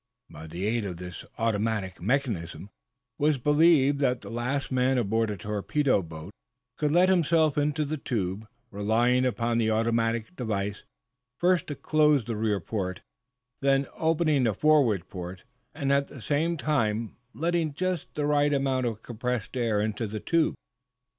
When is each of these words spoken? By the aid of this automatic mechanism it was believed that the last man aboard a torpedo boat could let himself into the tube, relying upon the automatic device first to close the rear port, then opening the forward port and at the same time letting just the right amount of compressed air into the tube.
By 0.31 0.47
the 0.47 0.65
aid 0.65 0.83
of 0.83 0.97
this 0.97 1.23
automatic 1.37 2.01
mechanism 2.01 2.63
it 2.63 2.69
was 3.19 3.37
believed 3.37 3.99
that 3.99 4.21
the 4.21 4.31
last 4.31 4.71
man 4.71 4.97
aboard 4.97 5.29
a 5.29 5.37
torpedo 5.37 6.01
boat 6.01 6.31
could 6.75 6.91
let 6.91 7.07
himself 7.07 7.55
into 7.55 7.85
the 7.85 7.97
tube, 7.97 8.47
relying 8.71 9.25
upon 9.25 9.59
the 9.59 9.69
automatic 9.69 10.35
device 10.35 10.85
first 11.37 11.67
to 11.67 11.75
close 11.75 12.25
the 12.25 12.35
rear 12.35 12.59
port, 12.59 13.01
then 13.59 13.85
opening 13.93 14.45
the 14.45 14.55
forward 14.55 15.07
port 15.07 15.43
and 15.71 15.91
at 15.91 16.07
the 16.07 16.19
same 16.19 16.57
time 16.57 17.15
letting 17.35 17.71
just 17.75 18.15
the 18.15 18.25
right 18.25 18.55
amount 18.55 18.87
of 18.87 19.03
compressed 19.03 19.55
air 19.55 19.79
into 19.79 20.07
the 20.07 20.19
tube. 20.19 20.55